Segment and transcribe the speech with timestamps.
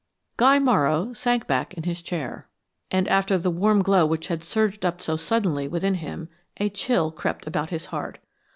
[0.35, 2.49] Guy Morrow sank back in his chair,
[2.89, 6.27] and after the warm glow which had surged up so suddenly within him,
[6.57, 8.17] a chill crept about his heart.